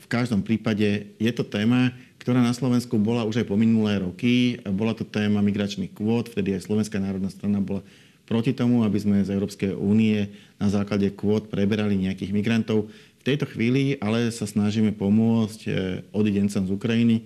[0.00, 4.56] V každom prípade je to téma, ktorá na Slovensku bola už aj po minulé roky.
[4.72, 7.84] Bola to téma migračných kvót, vtedy aj Slovenská národná strana bola
[8.24, 12.88] proti tomu, aby sme z Európskej únie na základe kvót preberali nejakých migrantov.
[13.20, 15.70] V tejto chvíli ale sa snažíme pomôcť e,
[16.12, 17.16] odidencom z Ukrajiny,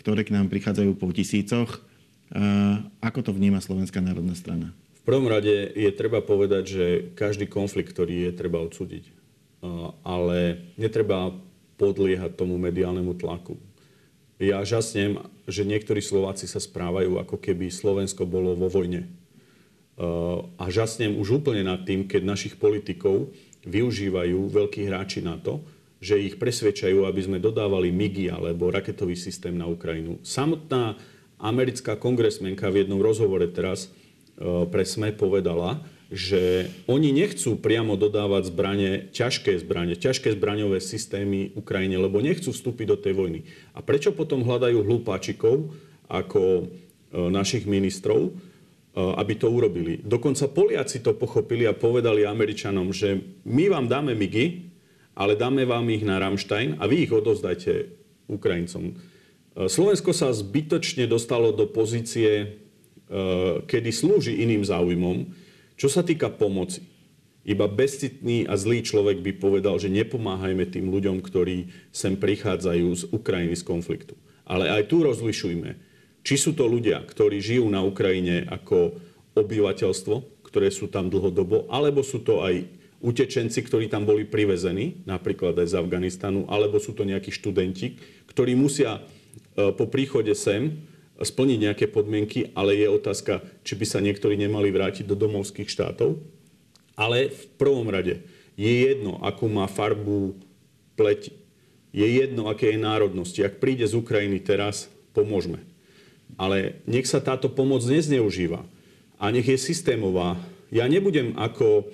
[0.00, 1.82] ktoré k nám prichádzajú po tisícoch.
[2.98, 4.74] Ako to vníma Slovenská národná strana?
[4.98, 9.06] V prvom rade je treba povedať, že každý konflikt, ktorý je, treba odsúdiť.
[10.02, 11.30] Ale netreba
[11.78, 13.54] podliehať tomu mediálnemu tlaku.
[14.42, 19.06] Ja žasnem, že niektorí Slováci sa správajú, ako keby Slovensko bolo vo vojne
[20.60, 23.32] a žasnem už úplne nad tým, keď našich politikov
[23.64, 25.64] využívajú veľkí hráči na to,
[25.96, 30.20] že ich presvedčajú, aby sme dodávali MIGI alebo raketový systém na Ukrajinu.
[30.20, 31.00] Samotná
[31.40, 33.88] americká kongresmenka v jednom rozhovore teraz
[34.68, 41.98] pre SME povedala, že oni nechcú priamo dodávať zbranie, ťažké zbranie, ťažké zbraňové systémy Ukrajine,
[41.98, 43.40] lebo nechcú vstúpiť do tej vojny.
[43.74, 45.74] A prečo potom hľadajú hlúpačikov
[46.06, 46.64] ako e,
[47.26, 48.32] našich ministrov, e,
[48.96, 50.00] aby to urobili.
[50.00, 54.72] Dokonca Poliaci to pochopili a povedali Američanom, že my vám dáme MIGI,
[55.12, 57.92] ale dáme vám ich na Ramstein a vy ich odozdajte
[58.28, 58.92] Ukrajincom.
[58.92, 58.94] E,
[59.68, 62.64] Slovensko sa zbytočne dostalo do pozície,
[63.66, 65.30] kedy slúži iným záujmom,
[65.78, 66.82] čo sa týka pomoci,
[67.46, 73.02] iba bezcitný a zlý človek by povedal, že nepomáhajme tým ľuďom, ktorí sem prichádzajú z
[73.14, 74.18] Ukrajiny z konfliktu.
[74.42, 75.78] Ale aj tu rozlišujme,
[76.26, 78.98] či sú to ľudia, ktorí žijú na Ukrajine ako
[79.38, 82.66] obyvateľstvo, ktoré sú tam dlhodobo, alebo sú to aj
[82.98, 88.58] utečenci, ktorí tam boli privezení, napríklad aj z Afganistanu, alebo sú to nejakí študenti, ktorí
[88.58, 88.98] musia
[89.54, 90.82] e, po príchode sem
[91.14, 96.18] splniť nejaké podmienky, ale je otázka, či by sa niektorí nemali vrátiť do domovských štátov.
[96.96, 98.24] Ale v prvom rade
[98.56, 100.34] je jedno, akú má farbu
[100.96, 101.36] pleti.
[101.92, 103.40] Je jedno, aké je národnosti.
[103.44, 105.75] Ak príde z Ukrajiny teraz, pomôžme.
[106.36, 108.64] Ale nech sa táto pomoc nezneužíva.
[109.16, 110.36] A nech je systémová.
[110.68, 111.84] Ja nebudem ako, e,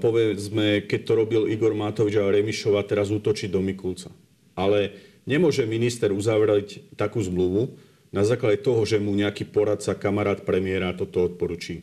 [0.00, 4.08] povedzme, keď to robil Igor Matovič a Remišova, teraz útočiť do Mikulca.
[4.56, 4.96] Ale
[5.28, 7.76] nemôže minister uzavrieť takú zmluvu,
[8.14, 11.82] na základe toho, že mu nejaký poradca, kamarát premiéra toto odporučí.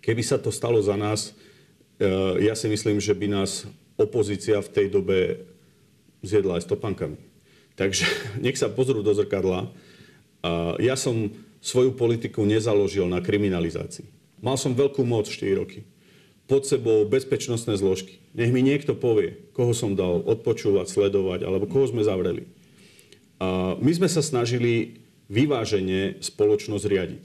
[0.00, 1.36] Keby sa to stalo za nás,
[2.00, 3.68] e, ja si myslím, že by nás
[4.00, 5.44] opozícia v tej dobe
[6.24, 7.20] zjedla aj stopankami.
[7.76, 8.08] Takže
[8.44, 9.68] nech sa pozrú do zrkadla.
[10.76, 11.32] Ja som
[11.64, 14.04] svoju politiku nezaložil na kriminalizácii.
[14.44, 15.88] Mal som veľkú moc 4 roky.
[16.44, 18.20] Pod sebou bezpečnostné zložky.
[18.36, 22.44] Nech mi niekto povie, koho som dal odpočúvať, sledovať, alebo koho sme zavreli.
[23.80, 25.00] My sme sa snažili
[25.32, 27.24] vyvážene spoločnosť riadiť.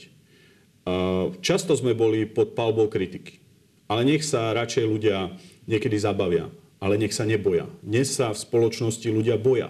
[1.43, 3.43] Často sme boli pod palbou kritiky.
[3.91, 5.35] Ale nech sa radšej ľudia
[5.67, 6.47] niekedy zabavia.
[6.79, 7.67] Ale nech sa neboja.
[7.83, 9.67] Dnes sa v spoločnosti ľudia boja.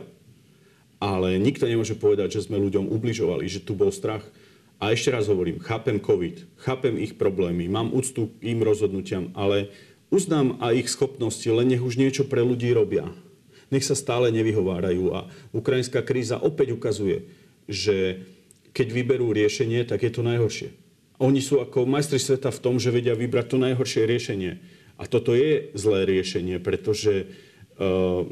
[0.99, 4.27] Ale nikto nemôže povedať, že sme ľuďom ubližovali, že tu bol strach.
[4.79, 9.71] A ešte raz hovorím, chápem COVID, chápem ich problémy, mám úctu k im rozhodnutiam, ale
[10.07, 13.12] uznám aj ich schopnosti, len nech už niečo pre ľudí robia.
[13.69, 15.13] Nech sa stále nevyhovárajú.
[15.15, 15.19] A
[15.51, 17.27] ukrajinská kríza opäť ukazuje,
[17.67, 18.25] že
[18.71, 20.71] keď vyberú riešenie, tak je to najhoršie.
[21.19, 24.63] Oni sú ako majstri sveta v tom, že vedia vybrať to najhoršie riešenie.
[24.99, 27.27] A toto je zlé riešenie, pretože
[27.79, 28.23] uh,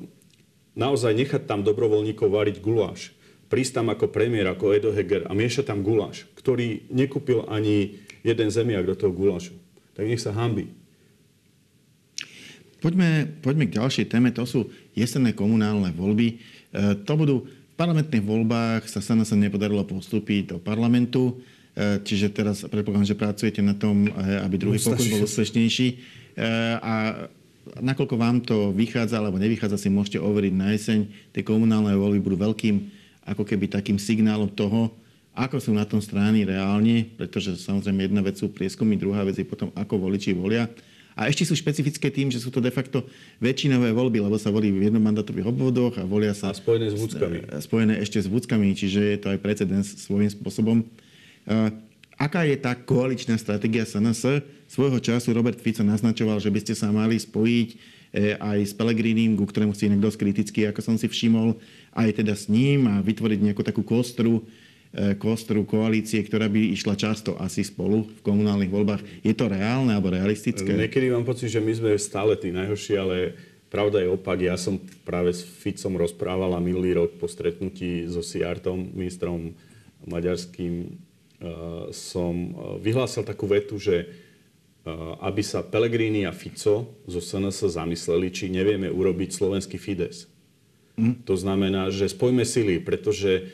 [0.77, 3.11] naozaj nechať tam dobrovoľníkov variť guláš,
[3.49, 8.53] prísť tam ako premiér, ako Edo Heger a miešať tam guláš, ktorý nekúpil ani jeden
[8.53, 9.57] zemiak do toho gulášu,
[9.97, 10.69] tak nech sa hambi.
[12.77, 16.27] Poďme, poďme k ďalšej téme, to sú jesenné komunálne voľby.
[16.29, 16.35] E,
[17.01, 21.41] to budú parlamentných voľbách sa sa nepodarilo postúpiť do parlamentu,
[21.73, 24.09] e, čiže teraz predpokladám, že pracujete na tom, e,
[24.45, 25.87] aby druhý pokus bol úspešnejší.
[25.89, 25.95] E,
[26.77, 26.93] a
[27.79, 31.31] nakoľko vám to vychádza alebo nevychádza, si môžete overiť na jeseň.
[31.31, 32.75] Tie komunálne voľby budú veľkým
[33.27, 34.95] ako keby takým signálom toho,
[35.37, 39.45] ako sú na tom strany reálne, pretože samozrejme jedna vec sú prieskumy, druhá vec je
[39.45, 40.65] potom, ako voliči volia.
[41.17, 43.01] A ešte sú špecifické tým, že sú to de facto
[43.41, 46.53] väčšinové voľby, lebo sa volí v jednomandatových obvodoch a volia sa...
[46.53, 47.41] A spojené s vúckami.
[47.41, 50.85] E, spojené ešte s vúckami, čiže je to aj precedens svojím spôsobom.
[51.49, 51.73] Uh,
[52.21, 54.45] aká je tá koaličná stratégia SNS?
[54.67, 57.75] Svojho času Robert Fico naznačoval, že by ste sa mali spojiť e,
[58.35, 61.55] aj s Pelegrinim, ku ktorému ste inak dosť kritický, ako som si všimol,
[61.95, 64.43] aj teda s ním a vytvoriť nejakú takú kostru
[64.97, 69.03] E, kostru koalície, ktorá by išla často asi spolu v komunálnych voľbách.
[69.19, 70.73] Je to reálne alebo realistické?
[70.73, 73.35] Niekedy mám pocit, že my sme stále tí najhorší, ale
[73.67, 74.39] pravda je opak.
[74.39, 79.51] Ja som práve s Ficom rozprával a minulý rok po stretnutí so Siartom, ministrom
[80.07, 80.89] maďarským, e,
[81.91, 84.07] som e, vyhlásil takú vetu, že
[85.19, 90.29] aby sa Pellegrini a Fico zo SNS zamysleli, či nevieme urobiť slovenský Fides.
[90.97, 91.27] Mm.
[91.29, 93.51] To znamená, že spojme sily, pretože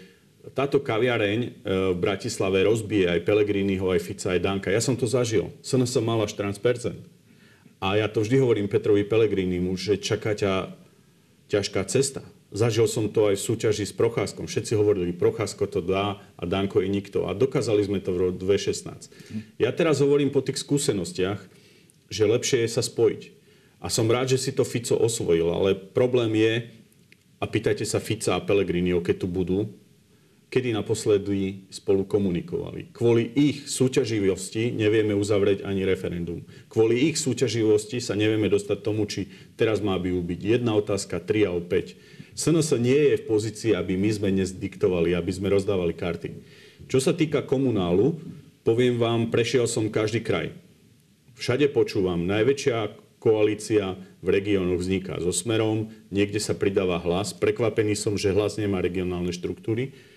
[0.52, 1.50] táto kaviareň e,
[1.96, 4.68] v Bratislave rozbije aj Pelegriniho, aj Fica, aj Danka.
[4.72, 5.52] Ja som to zažil.
[5.64, 7.00] SNS mal až 14%.
[7.84, 10.84] A ja to vždy hovorím Petrovi Pelegrinimu, že čaká ťa
[11.54, 12.26] ťažká cesta.
[12.54, 14.46] Zažil som to aj v súťaži s Procházkom.
[14.46, 17.26] Všetci hovorili, Procházko to dá a Danko je nikto.
[17.26, 19.10] A dokázali sme to v roku 2016.
[19.58, 21.42] Ja teraz hovorím po tých skúsenostiach,
[22.14, 23.22] že lepšie je sa spojiť.
[23.82, 26.54] A som rád, že si to Fico osvojil, ale problém je,
[27.42, 29.68] a pýtajte sa Fica a Pelegrinio, keď tu budú,
[30.54, 32.94] kedy naposledy spolu komunikovali.
[32.94, 36.46] Kvôli ich súťaživosti nevieme uzavrieť ani referendum.
[36.70, 39.26] Kvôli ich súťaživosti sa nevieme dostať tomu, či
[39.58, 41.98] teraz má by byť jedna otázka, tri a opäť.
[42.38, 46.38] SNS nie je v pozícii, aby my sme dnes diktovali, aby sme rozdávali karty.
[46.86, 48.22] Čo sa týka komunálu,
[48.62, 50.54] poviem vám, prešiel som každý kraj.
[51.34, 57.34] Všade počúvam, najväčšia koalícia v regiónoch vzniká so Smerom, niekde sa pridáva hlas.
[57.34, 60.13] Prekvapený som, že hlas nemá regionálne štruktúry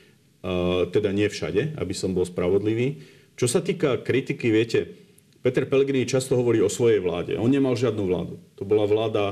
[0.95, 3.03] teda nie všade, aby som bol spravodlivý.
[3.35, 4.87] Čo sa týka kritiky, viete,
[5.43, 7.39] Peter Pellegrini často hovorí o svojej vláde.
[7.39, 8.39] On nemal žiadnu vládu.
[8.59, 9.25] To bola vláda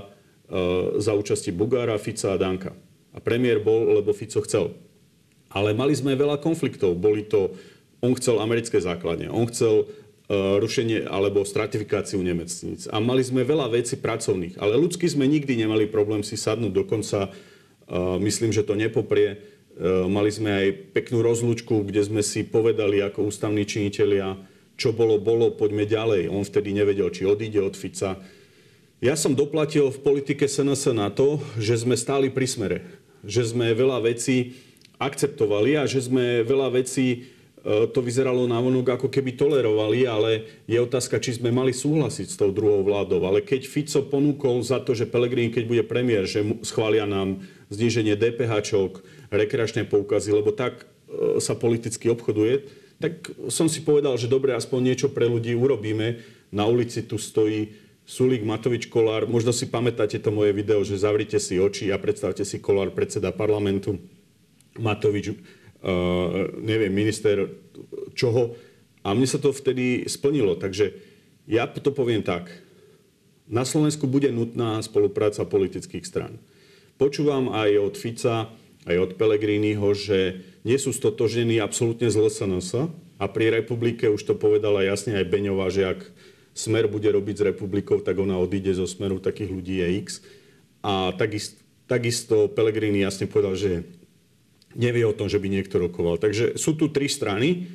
[0.98, 2.74] za účasti Bugára, Fica a Danka.
[3.14, 4.74] A premiér bol, lebo Fico chcel.
[5.50, 6.98] Ale mali sme veľa konfliktov.
[6.98, 7.55] Boli to,
[8.03, 9.87] on chcel americké základne, on chcel
[10.35, 12.88] rušenie alebo stratifikáciu nemecníc.
[12.88, 14.57] A mali sme veľa vecí pracovných.
[14.57, 16.72] Ale ľudsky sme nikdy nemali problém si sadnúť.
[16.74, 17.31] Dokonca
[18.18, 19.37] myslím, že to nepoprie
[19.83, 24.39] mali sme aj peknú rozlúčku, kde sme si povedali ako ústavní činitelia,
[24.75, 26.31] čo bolo, bolo, poďme ďalej.
[26.31, 28.19] On vtedy nevedel, či odíde od Fica.
[29.03, 32.79] Ja som doplatil v politike SNS na to, že sme stáli pri smere.
[33.27, 34.57] Že sme veľa vecí
[34.99, 37.34] akceptovali a že sme veľa vecí
[37.64, 42.37] to vyzeralo na vonok, ako keby tolerovali, ale je otázka, či sme mali súhlasiť s
[42.37, 43.24] tou druhou vládou.
[43.24, 47.40] Ale keď Fico ponúkol za to, že Pelegrín, keď bude premiér, že schvália nám
[47.72, 48.68] zníženie DPH,
[49.33, 52.68] rekreačné poukazy, lebo tak e, sa politicky obchoduje,
[53.00, 56.20] tak som si povedal, že dobre, aspoň niečo pre ľudí urobíme.
[56.53, 57.72] Na ulici tu stojí
[58.05, 59.24] Sulík Matovič Kolár.
[59.24, 63.33] Možno si pamätáte to moje video, že zavrite si oči a predstavte si Kolár, predseda
[63.33, 63.96] parlamentu,
[64.77, 65.33] Matovič,
[66.64, 67.49] neviem, minister
[68.16, 68.57] čoho.
[69.05, 70.57] A mne sa to vtedy splnilo.
[70.57, 70.97] Takže
[71.44, 72.49] ja to poviem tak.
[73.44, 76.40] Na Slovensku bude nutná spolupráca politických stran.
[76.97, 78.49] Počúvam aj od Fica,
[78.88, 82.88] aj od Pelegriniho, že nie sú stotožnení absolútne z LSNS
[83.20, 86.01] a pri republike už to povedala jasne aj Beňová, že ak
[86.55, 90.09] Smer bude robiť s republikou, tak ona odíde zo Smeru, takých ľudí je X.
[90.87, 91.59] A takisto,
[91.90, 93.83] takisto Pelegrini jasne povedal, že
[94.75, 96.19] nevie o tom, že by niekto rokoval.
[96.19, 97.71] Takže sú tu tri strany.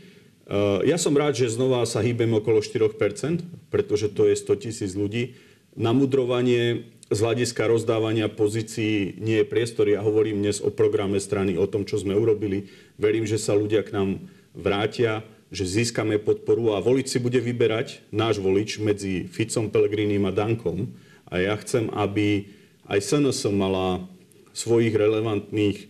[0.86, 5.38] Ja som rád, že znova sa hýbem okolo 4%, pretože to je 100 tisíc ľudí.
[5.78, 9.90] Namudrovanie z hľadiska rozdávania pozícií nie je priestor.
[9.90, 12.70] Ja hovorím dnes o programe strany, o tom, čo sme urobili.
[13.02, 14.10] Verím, že sa ľudia k nám
[14.54, 20.34] vrátia, že získame podporu a volič si bude vyberať, náš volič, medzi Ficom, Pelegrinim a
[20.34, 20.94] Dankom.
[21.30, 22.50] A ja chcem, aby
[22.86, 24.06] aj SNS mala
[24.54, 25.88] svojich relevantných e,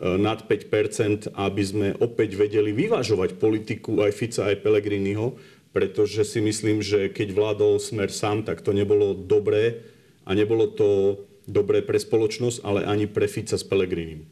[0.00, 5.40] nad 5% aby sme opäť vedeli vyvážovať politiku aj Fica, aj Pelegriniho,
[5.72, 9.84] pretože si myslím, že keď vládol smer sám, tak to nebolo dobré
[10.28, 14.28] a nebolo to dobré pre spoločnosť, ale ani pre Fica s Pelegrinim.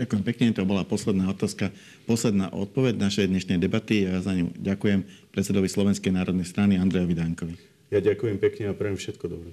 [0.00, 1.76] Ďakujem pekne, to bola posledná otázka,
[2.08, 4.08] posledná odpoveď našej dnešnej debaty.
[4.08, 7.54] Ja za ňu ďakujem predsedovi Slovenskej národnej strany Andrejovi Dankovi.
[7.92, 9.52] Ja ďakujem pekne a prajem všetko dobré.